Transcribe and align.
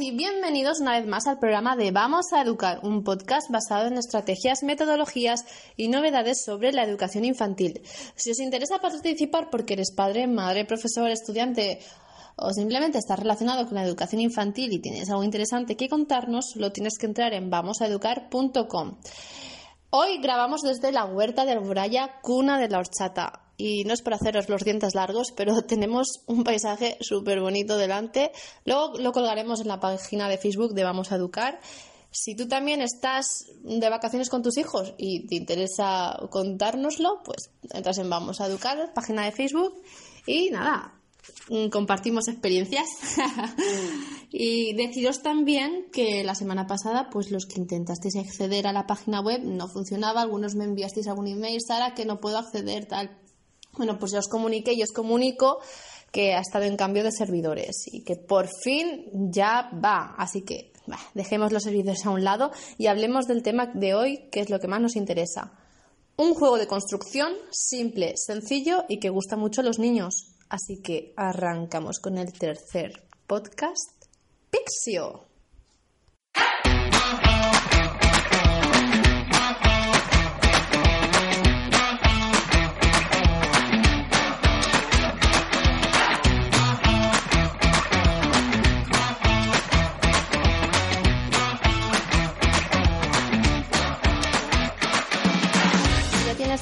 Y 0.00 0.10
bienvenidos 0.10 0.80
una 0.80 0.98
vez 0.98 1.06
más 1.06 1.28
al 1.28 1.38
programa 1.38 1.76
de 1.76 1.92
Vamos 1.92 2.32
a 2.32 2.42
Educar, 2.42 2.80
un 2.82 3.04
podcast 3.04 3.48
basado 3.52 3.86
en 3.86 3.96
estrategias, 3.96 4.64
metodologías 4.64 5.44
y 5.76 5.86
novedades 5.86 6.42
sobre 6.44 6.72
la 6.72 6.82
educación 6.82 7.24
infantil. 7.24 7.80
Si 8.16 8.32
os 8.32 8.40
interesa 8.40 8.80
participar 8.80 9.48
porque 9.48 9.74
eres 9.74 9.92
padre, 9.92 10.26
madre, 10.26 10.64
profesor, 10.64 11.08
estudiante 11.08 11.78
o 12.34 12.50
simplemente 12.50 12.98
estás 12.98 13.20
relacionado 13.20 13.64
con 13.66 13.76
la 13.76 13.84
educación 13.84 14.20
infantil 14.20 14.72
y 14.72 14.80
tienes 14.80 15.08
algo 15.08 15.22
interesante 15.22 15.76
que 15.76 15.88
contarnos, 15.88 16.56
lo 16.56 16.72
tienes 16.72 16.98
que 16.98 17.06
entrar 17.06 17.32
en 17.32 17.48
vamosaeducar.com. 17.48 18.96
Hoy 19.90 20.18
grabamos 20.20 20.62
desde 20.62 20.90
la 20.90 21.04
huerta 21.04 21.44
de 21.44 21.52
Alboraya, 21.52 22.20
cuna 22.22 22.58
de 22.58 22.68
la 22.68 22.78
horchata 22.78 23.45
y 23.56 23.84
no 23.84 23.94
es 23.94 24.02
por 24.02 24.14
haceros 24.14 24.48
los 24.48 24.64
dientes 24.64 24.94
largos, 24.94 25.32
pero 25.32 25.62
tenemos 25.66 26.22
un 26.26 26.44
paisaje 26.44 26.96
súper 27.00 27.40
bonito 27.40 27.76
delante. 27.76 28.32
Luego 28.64 28.98
lo 28.98 29.12
colgaremos 29.12 29.60
en 29.60 29.68
la 29.68 29.80
página 29.80 30.28
de 30.28 30.38
Facebook 30.38 30.74
de 30.74 30.84
Vamos 30.84 31.12
a 31.12 31.16
Educar. 31.16 31.60
Si 32.10 32.34
tú 32.34 32.48
también 32.48 32.80
estás 32.80 33.46
de 33.62 33.90
vacaciones 33.90 34.30
con 34.30 34.42
tus 34.42 34.56
hijos 34.56 34.94
y 34.96 35.26
te 35.26 35.34
interesa 35.34 36.18
contárnoslo, 36.30 37.20
pues 37.24 37.50
entras 37.72 37.98
en 37.98 38.08
Vamos 38.08 38.40
a 38.40 38.46
Educar, 38.46 38.92
página 38.94 39.24
de 39.24 39.32
Facebook, 39.32 39.74
y 40.26 40.50
nada, 40.50 40.94
compartimos 41.70 42.28
experiencias. 42.28 42.86
y 44.30 44.74
deciros 44.74 45.22
también 45.22 45.86
que 45.92 46.24
la 46.24 46.34
semana 46.34 46.66
pasada, 46.66 47.10
pues 47.10 47.30
los 47.30 47.46
que 47.46 47.60
intentasteis 47.60 48.16
acceder 48.16 48.66
a 48.66 48.72
la 48.72 48.86
página 48.86 49.20
web 49.20 49.42
no 49.44 49.68
funcionaba, 49.68 50.22
algunos 50.22 50.54
me 50.54 50.64
enviasteis 50.64 51.08
algún 51.08 51.28
email, 51.28 51.60
Sara, 51.60 51.94
que 51.94 52.06
no 52.06 52.18
puedo 52.20 52.38
acceder, 52.38 52.86
tal. 52.86 53.18
Bueno, 53.76 53.98
pues 53.98 54.12
ya 54.12 54.18
os 54.18 54.28
comuniqué 54.28 54.72
y 54.74 54.82
os 54.82 54.92
comunico 54.92 55.60
que 56.12 56.34
ha 56.34 56.40
estado 56.40 56.64
en 56.64 56.76
cambio 56.76 57.04
de 57.04 57.12
servidores 57.12 57.84
y 57.86 58.02
que 58.02 58.16
por 58.16 58.48
fin 58.62 59.30
ya 59.30 59.70
va. 59.72 60.14
Así 60.16 60.42
que 60.42 60.72
dejemos 61.14 61.52
los 61.52 61.64
servidores 61.64 62.06
a 62.06 62.10
un 62.10 62.24
lado 62.24 62.52
y 62.78 62.86
hablemos 62.86 63.26
del 63.26 63.42
tema 63.42 63.66
de 63.66 63.94
hoy, 63.94 64.28
que 64.30 64.40
es 64.40 64.50
lo 64.50 64.58
que 64.58 64.68
más 64.68 64.80
nos 64.80 64.96
interesa. 64.96 65.52
Un 66.16 66.34
juego 66.34 66.56
de 66.56 66.66
construcción 66.66 67.34
simple, 67.50 68.14
sencillo 68.16 68.84
y 68.88 68.98
que 68.98 69.10
gusta 69.10 69.36
mucho 69.36 69.60
a 69.60 69.64
los 69.64 69.78
niños. 69.78 70.32
Así 70.48 70.80
que 70.82 71.12
arrancamos 71.16 71.98
con 71.98 72.16
el 72.16 72.32
tercer 72.32 73.02
podcast, 73.26 73.90
Pixio. 74.50 75.25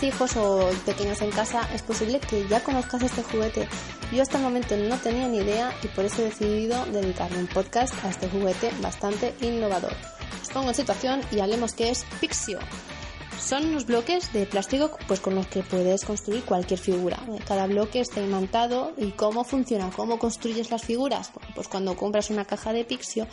Hijos 0.05 0.37
o 0.37 0.71
pequeños 0.87 1.21
en 1.23 1.31
casa, 1.31 1.69
es 1.75 1.83
posible 1.83 2.21
que 2.21 2.47
ya 2.49 2.63
conozcas 2.63 3.03
este 3.03 3.23
juguete. 3.23 3.69
Yo 4.13 4.23
hasta 4.23 4.39
el 4.39 4.45
momento 4.45 4.77
no 4.77 4.97
tenía 4.99 5.27
ni 5.27 5.39
idea 5.39 5.75
y 5.83 5.89
por 5.89 6.05
eso 6.05 6.23
he 6.23 6.27
decidido 6.27 6.85
dedicarme 6.87 7.39
un 7.39 7.47
podcast 7.47 7.93
a 8.05 8.11
este 8.11 8.29
juguete 8.29 8.71
bastante 8.81 9.35
innovador. 9.41 9.93
Os 10.43 10.49
pongo 10.51 10.69
en 10.69 10.75
situación 10.75 11.21
y 11.33 11.41
hablemos 11.41 11.75
qué 11.75 11.91
es 11.91 12.05
Pixio. 12.21 12.59
Son 13.41 13.67
unos 13.67 13.87
bloques 13.87 14.33
de 14.33 14.47
plástico 14.47 14.97
pues 15.07 15.21
con 15.21 15.35
los 15.35 15.47
que 15.47 15.63
puedes 15.63 16.05
construir 16.05 16.45
cualquier 16.45 16.79
figura. 16.79 17.19
Cada 17.47 17.67
bloque 17.67 18.01
está 18.01 18.23
imantado 18.23 18.93
y 18.97 19.11
cómo 19.11 19.45
funciona, 19.45 19.91
cómo 19.95 20.19
construyes 20.19 20.71
las 20.71 20.83
figuras. 20.83 21.33
pues 21.55 21.69
cuando 21.69 21.97
compras 21.97 22.31
una 22.31 22.45
caja 22.45 22.73
de 22.73 22.85
Pixio 22.85 23.27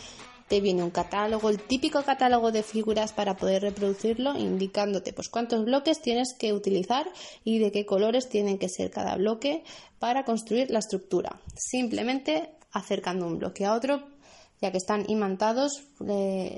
te 0.52 0.60
viene 0.60 0.82
un 0.82 0.90
catálogo, 0.90 1.48
el 1.48 1.62
típico 1.62 2.02
catálogo 2.02 2.52
de 2.52 2.62
figuras 2.62 3.14
para 3.14 3.38
poder 3.38 3.62
reproducirlo, 3.62 4.36
indicándote 4.36 5.14
pues 5.14 5.30
cuántos 5.30 5.64
bloques 5.64 6.02
tienes 6.02 6.34
que 6.38 6.52
utilizar 6.52 7.10
y 7.42 7.58
de 7.58 7.72
qué 7.72 7.86
colores 7.86 8.28
tienen 8.28 8.58
que 8.58 8.68
ser 8.68 8.90
cada 8.90 9.16
bloque 9.16 9.64
para 9.98 10.26
construir 10.26 10.70
la 10.70 10.80
estructura. 10.80 11.40
Simplemente 11.56 12.50
acercando 12.70 13.26
un 13.26 13.38
bloque 13.38 13.64
a 13.64 13.72
otro, 13.72 14.02
ya 14.60 14.70
que 14.70 14.76
están 14.76 15.06
imantados, 15.08 15.84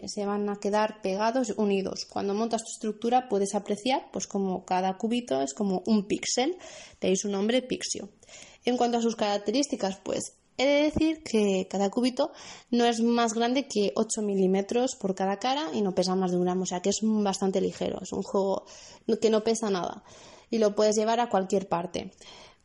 se 0.07 0.27
van 0.27 0.49
a 0.49 0.57
quedar 0.57 1.01
pegados, 1.01 1.51
unidos. 1.57 2.05
Cuando 2.05 2.35
montas 2.35 2.65
tu 2.65 2.73
estructura 2.73 3.29
puedes 3.29 3.55
apreciar, 3.55 4.09
pues 4.13 4.27
como 4.27 4.65
cada 4.65 4.99
cubito 4.99 5.41
es 5.41 5.55
como 5.55 5.85
un 5.87 6.09
píxel, 6.09 6.57
tenéis 6.99 7.21
su 7.21 7.29
nombre 7.29 7.63
pixio. 7.63 8.09
En 8.65 8.77
cuanto 8.77 8.99
a 8.99 9.03
sus 9.03 9.15
características, 9.15 9.99
pues 10.03 10.33
He 10.57 10.67
de 10.67 10.83
decir 10.85 11.23
que 11.25 11.67
cada 11.69 11.91
cúbito 11.91 12.31
no 12.71 12.85
es 12.85 13.01
más 13.01 13.35
grande 13.35 13.67
que 13.67 13.93
8 13.97 14.23
milímetros 14.23 14.95
por 14.95 15.15
cada 15.17 15.39
cara 15.39 15.71
y 15.73 15.83
no 15.83 15.95
pesa 15.95 16.15
más 16.15 16.31
de 16.31 16.37
un 16.37 16.45
gramo, 16.45 16.63
o 16.63 16.67
sea 16.67 16.81
que 16.81 16.91
es 16.91 17.01
bastante 17.03 17.61
ligero, 17.61 17.99
es 18.03 18.13
un 18.13 18.23
juego 18.23 18.65
que 19.21 19.31
no 19.31 19.43
pesa 19.43 19.69
nada 19.69 20.05
y 20.51 20.59
lo 20.59 20.77
puedes 20.77 20.95
llevar 20.95 21.19
a 21.19 21.29
cualquier 21.29 21.69
parte. 21.69 22.13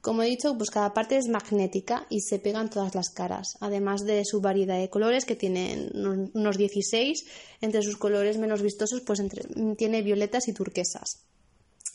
Como 0.02 0.22
he 0.22 0.28
dicho, 0.28 0.56
pues 0.56 0.70
cada 0.70 0.94
parte 0.94 1.18
es 1.18 1.28
magnética 1.28 2.06
y 2.10 2.22
se 2.22 2.40
pegan 2.40 2.70
todas 2.70 2.94
las 2.96 3.10
caras, 3.10 3.58
además 3.60 4.06
de 4.06 4.24
su 4.24 4.40
variedad 4.40 4.78
de 4.78 4.90
colores 4.90 5.26
que 5.26 5.36
tienen 5.36 5.92
unos 6.34 6.58
16, 6.58 7.26
entre 7.60 7.82
sus 7.82 7.98
colores 7.98 8.38
menos 8.38 8.62
vistosos 8.62 9.02
pues 9.02 9.20
tiene 9.78 10.02
violetas 10.02 10.48
y 10.48 10.54
turquesas. 10.54 11.26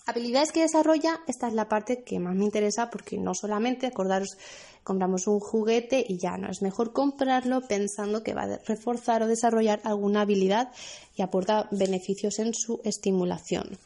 Habilidades 0.06 0.52
que 0.52 0.60
desarrolla, 0.60 1.20
esta 1.26 1.48
es 1.48 1.54
la 1.54 1.66
parte 1.66 2.02
que 2.02 2.18
más 2.18 2.34
me 2.34 2.44
interesa 2.44 2.90
porque 2.90 3.16
no 3.16 3.34
solamente, 3.34 3.86
acordaros, 3.86 4.36
compramos 4.82 5.26
un 5.26 5.40
juguete 5.40 6.04
y 6.06 6.18
ya 6.18 6.36
no, 6.36 6.50
es 6.50 6.60
mejor 6.60 6.92
comprarlo 6.92 7.62
pensando 7.66 8.22
que 8.22 8.34
va 8.34 8.42
a 8.42 8.58
reforzar 8.66 9.22
o 9.22 9.26
desarrollar 9.26 9.80
alguna 9.82 10.20
habilidad 10.20 10.70
y 11.16 11.22
aporta 11.22 11.68
beneficios 11.70 12.38
en 12.38 12.52
su 12.52 12.82
estimulación. 12.84 13.78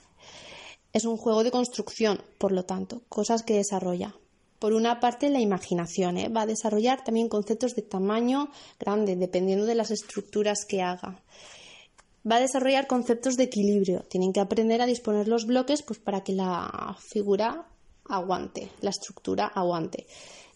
Es 0.93 1.05
un 1.05 1.19
juego 1.19 1.45
de 1.45 1.53
construcción, 1.53 2.21
por 2.39 2.51
lo 2.51 2.65
tanto, 2.65 3.03
cosas 3.09 3.45
que 3.45 3.55
desarrolla. 3.55 4.17
Por 4.59 4.73
una 4.73 4.99
parte, 4.99 5.31
la 5.31 5.39
imaginación 5.39 6.17
¿eh? 6.17 6.29
va 6.29 6.43
a 6.43 6.47
desarrollar 6.47 7.05
también 7.05 7.29
conceptos 7.29 7.77
de 7.77 7.83
tamaño 7.83 8.51
grande, 8.81 9.15
dependiendo 9.15 9.67
de 9.67 9.77
las 9.77 9.93
estructuras 9.93 10.65
que 10.65 10.83
haga 10.83 11.23
va 12.31 12.37
a 12.37 12.41
desarrollar 12.41 12.87
conceptos 12.87 13.37
de 13.37 13.45
equilibrio. 13.45 14.05
Tienen 14.09 14.33
que 14.33 14.41
aprender 14.41 14.83
a 14.83 14.87
disponer 14.87 15.29
los 15.29 15.47
bloques 15.47 15.83
pues, 15.83 15.99
para 15.99 16.23
que 16.23 16.33
la 16.33 16.97
figura 17.01 17.67
aguante, 18.09 18.71
la 18.81 18.91
estructura 18.91 19.47
aguante. 19.47 20.07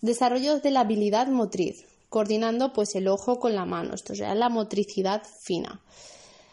Desarrollo 0.01 0.59
de 0.59 0.71
la 0.71 0.81
habilidad 0.81 1.29
motriz, 1.29 1.87
coordinando 2.09 2.73
pues, 2.73 2.95
el 2.95 3.09
ojo 3.09 3.39
con 3.39 3.55
la 3.55 3.65
mano. 3.65 3.95
Esto 3.95 4.13
es 4.13 4.21
la 4.21 4.49
motricidad 4.49 5.23
fina. 5.41 5.81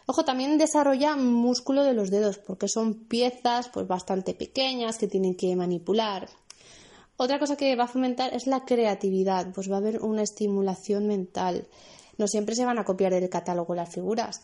Ojo, 0.06 0.25
también 0.25 0.57
desarrolla 0.57 1.16
músculo 1.16 1.84
de 1.84 1.94
los 1.94 2.09
dedos, 2.09 2.40
porque 2.40 2.68
son 2.68 2.96
piezas 2.96 3.69
pues, 3.69 3.88
bastante 3.88 4.34
pequeñas 4.34 4.97
que 4.97 5.07
tienen 5.07 5.36
que 5.36 5.56
manipular. 5.56 6.28
Otra 7.16 7.38
cosa 7.38 7.57
que 7.57 7.75
va 7.75 7.84
a 7.84 7.88
fomentar 7.88 8.34
es 8.34 8.47
la 8.47 8.66
creatividad, 8.66 9.51
pues 9.53 9.69
va 9.69 9.75
a 9.75 9.80
haber 9.80 10.01
una 10.01 10.24
estimulación 10.24 11.06
mental. 11.06 11.68
No 12.18 12.28
siempre 12.28 12.56
se 12.56 12.66
van 12.66 12.80
a 12.80 12.86
copiar 12.86 13.13
del 13.13 13.30
catálogo 13.30 13.75
las 13.75 13.94
figuras. 13.94 14.42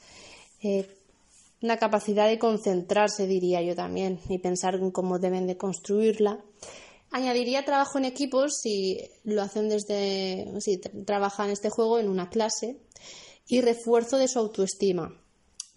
Eh, 0.65 0.87
una 1.61 1.77
capacidad 1.77 2.27
de 2.27 2.39
concentrarse, 2.39 3.27
diría 3.27 3.61
yo 3.61 3.75
también, 3.75 4.19
y 4.29 4.39
pensar 4.39 4.73
en 4.75 4.89
cómo 4.89 5.19
deben 5.19 5.45
de 5.45 5.57
construirla. 5.57 6.43
Añadiría 7.11 7.65
trabajo 7.65 7.99
en 7.99 8.05
equipos 8.05 8.57
si 8.61 8.97
lo 9.23 9.43
hacen 9.43 9.69
desde, 9.69 10.47
si 10.59 10.77
trabajan 11.05 11.51
este 11.51 11.69
juego 11.69 11.99
en 11.99 12.09
una 12.09 12.29
clase 12.29 12.77
y 13.47 13.61
refuerzo 13.61 14.17
de 14.17 14.27
su 14.27 14.39
autoestima. 14.39 15.15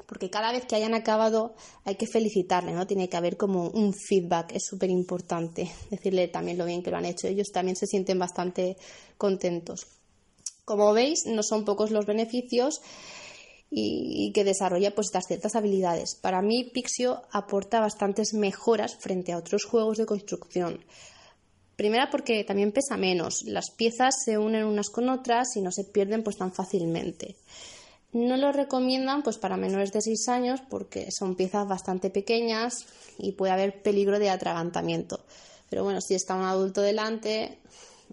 Porque 0.06 0.30
cada 0.30 0.52
vez 0.52 0.64
que 0.64 0.76
hayan 0.76 0.94
acabado 0.94 1.54
hay 1.84 1.96
que 1.96 2.06
felicitarle, 2.06 2.72
¿no? 2.72 2.86
Tiene 2.86 3.10
que 3.10 3.16
haber 3.18 3.36
como 3.36 3.68
un 3.68 3.92
feedback, 3.92 4.52
es 4.54 4.64
súper 4.66 4.88
importante 4.88 5.70
decirle 5.90 6.28
también 6.28 6.56
lo 6.56 6.64
bien 6.64 6.82
que 6.82 6.90
lo 6.90 6.96
han 6.96 7.04
hecho. 7.04 7.26
Ellos 7.26 7.48
también 7.52 7.76
se 7.76 7.86
sienten 7.86 8.18
bastante 8.18 8.78
contentos. 9.18 9.86
Como 10.64 10.94
veis, 10.94 11.24
no 11.26 11.42
son 11.42 11.66
pocos 11.66 11.90
los 11.90 12.06
beneficios 12.06 12.80
y, 13.70 14.32
que 14.32 14.44
desarrolla 14.44 14.94
pues 14.94 15.08
estas 15.08 15.26
ciertas 15.26 15.54
habilidades. 15.54 16.14
Para 16.14 16.42
mí 16.42 16.64
Pixio 16.64 17.22
aporta 17.30 17.80
bastantes 17.80 18.34
mejoras 18.34 18.96
frente 18.96 19.32
a 19.32 19.38
otros 19.38 19.64
juegos 19.64 19.98
de 19.98 20.06
construcción. 20.06 20.84
Primera 21.76 22.10
porque 22.10 22.42
también 22.44 22.72
pesa 22.72 22.96
menos, 22.96 23.42
las 23.44 23.70
piezas 23.70 24.14
se 24.24 24.36
unen 24.36 24.64
unas 24.64 24.90
con 24.90 25.08
otras 25.08 25.56
y 25.56 25.60
no 25.60 25.70
se 25.70 25.84
pierden 25.84 26.24
pues 26.24 26.36
tan 26.36 26.52
fácilmente. 26.52 27.36
No 28.12 28.36
lo 28.36 28.52
recomiendan 28.52 29.22
pues 29.22 29.38
para 29.38 29.56
menores 29.56 29.92
de 29.92 30.00
6 30.00 30.28
años 30.28 30.60
porque 30.68 31.08
son 31.10 31.36
piezas 31.36 31.68
bastante 31.68 32.10
pequeñas 32.10 32.86
y 33.18 33.32
puede 33.32 33.52
haber 33.52 33.82
peligro 33.82 34.18
de 34.18 34.30
atragantamiento. 34.30 35.20
Pero 35.68 35.84
bueno, 35.84 36.00
si 36.00 36.14
está 36.14 36.34
un 36.34 36.44
adulto 36.44 36.80
delante 36.80 37.58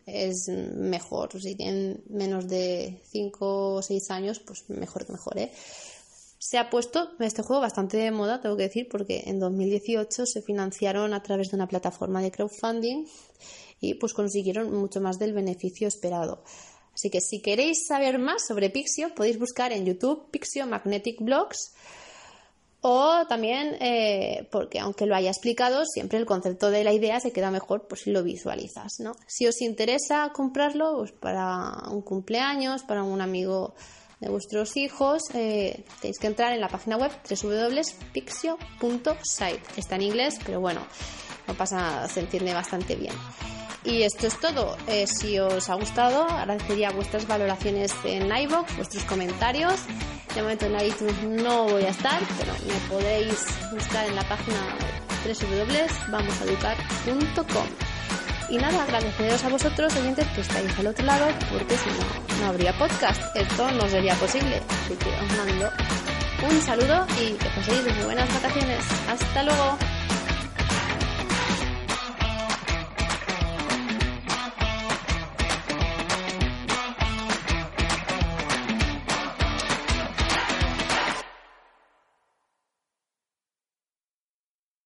es 0.06 0.48
mejor. 0.50 1.40
Si 1.42 1.56
tienen 1.56 2.04
menos 2.10 2.48
de 2.48 3.02
5 3.12 3.76
o 3.76 3.82
6 3.82 4.12
años, 4.12 4.40
pues 4.40 4.70
mejor 4.70 5.06
que 5.06 5.14
mejor. 5.14 5.38
¿eh? 5.38 5.52
Se 6.38 6.58
ha 6.58 6.70
puesto 6.70 7.12
este 7.20 7.42
juego 7.42 7.62
bastante 7.62 7.98
de 7.98 8.12
moda, 8.12 8.42
tengo 8.42 8.58
que 8.58 8.64
decir, 8.64 8.88
porque 8.90 9.24
en 9.26 9.40
2018 9.40 10.26
se 10.26 10.42
financiaron 10.42 11.14
a 11.14 11.24
través 11.24 11.50
de 11.50 11.56
una 11.56 11.68
plataforma 11.68 12.22
de 12.22 12.32
crowdfunding 12.32 13.06
y 13.80 13.96
pues 13.96 14.14
consiguieron 14.14 14.74
mucho 14.74 15.02
más 15.02 15.18
del 15.18 15.34
beneficio 15.34 15.88
esperado. 15.88 16.44
Así 16.94 17.10
que 17.10 17.20
si 17.20 17.42
queréis 17.42 17.88
saber 17.88 18.20
más 18.20 18.46
sobre 18.48 18.70
Pixio, 18.70 19.14
podéis 19.14 19.38
buscar 19.38 19.74
en 19.74 19.86
YouTube 19.86 20.30
Pixio 20.32 20.66
Magnetic 20.66 21.22
Blocks 21.22 21.74
o 22.88 23.26
también, 23.26 23.76
eh, 23.80 24.48
porque 24.52 24.80
aunque 24.80 25.08
lo 25.08 25.16
haya 25.16 25.32
explicado, 25.32 25.88
siempre 25.88 26.20
el 26.20 26.28
concepto 26.28 26.70
de 26.70 26.84
la 26.84 26.94
idea 26.94 27.20
se 27.20 27.32
queda 27.32 27.50
mejor 27.50 27.88
por 27.88 27.98
si 27.98 28.12
lo 28.12 28.22
visualizas, 28.22 29.00
¿no? 29.00 29.16
Si 29.26 29.48
os 29.48 29.60
interesa 29.62 30.30
comprarlo 30.32 30.98
pues 31.00 31.12
para 31.12 31.90
un 31.90 32.04
cumpleaños, 32.04 32.84
para 32.84 33.02
un 33.02 33.22
amigo 33.22 33.74
de 34.20 34.30
vuestros 34.30 34.78
hijos, 34.78 35.24
eh, 35.34 35.84
tenéis 36.00 36.20
que 36.20 36.28
entrar 36.28 36.54
en 36.54 36.62
la 36.62 36.68
página 36.68 36.98
web 36.98 37.10
www.pixio.site. 37.28 39.62
Está 39.78 39.96
en 39.96 40.04
inglés, 40.04 40.38
pero 40.46 40.62
bueno, 40.62 40.82
no 41.48 41.56
pasa 41.56 41.78
nada, 41.78 42.08
se 42.08 42.20
entiende 42.20 42.54
bastante 42.54 42.96
bien. 42.96 43.16
Y 43.86 44.02
esto 44.02 44.28
es 44.28 44.38
todo. 44.40 44.76
Eh, 44.88 45.06
si 45.08 45.38
os 45.40 45.70
ha 45.70 45.76
gustado, 45.76 46.28
agradecería 46.28 46.90
vuestras 46.92 47.26
valoraciones 47.28 47.94
en 48.04 48.36
iVoox, 48.36 48.76
vuestros 48.78 49.04
comentarios. 49.04 49.76
De 50.34 50.42
momento 50.42 50.66
en 50.66 50.80
iTunes 50.86 51.22
no 51.24 51.66
voy 51.66 51.84
a 51.84 51.90
estar, 51.90 52.20
pero 52.40 52.54
me 52.68 52.74
podéis 52.90 53.46
buscar 53.72 54.08
en 54.08 54.16
la 54.16 54.24
página 54.24 54.76
www.vamosaeducar.com. 55.24 57.68
Y 58.50 58.58
nada, 58.58 58.82
agradeceros 58.84 59.44
a 59.44 59.50
vosotros, 59.50 59.96
oyentes, 59.96 60.28
que 60.30 60.42
estáis 60.42 60.76
al 60.78 60.88
otro 60.88 61.06
lado, 61.06 61.28
porque 61.52 61.78
si 61.78 61.90
no, 61.90 62.06
no 62.42 62.48
habría 62.48 62.76
podcast. 62.78 63.22
Esto 63.36 63.72
no 63.72 63.88
sería 63.88 64.16
posible. 64.16 64.62
Así 64.68 64.96
que 64.96 65.10
os 65.10 65.32
mando 65.38 65.72
un 66.48 66.62
saludo 66.62 67.08
y 67.20 67.34
que 67.34 67.50
paséis 67.50 67.84
muy 67.96 68.06
buenas 68.06 68.32
vacaciones. 68.34 68.84
Hasta 69.10 69.44
luego. 69.44 69.78